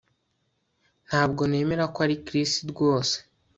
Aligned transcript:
Ntabwo 1.07 1.41
nemera 1.51 1.83
ko 1.93 1.97
ari 2.05 2.15
Chris 2.25 2.51
rwose 2.71 3.15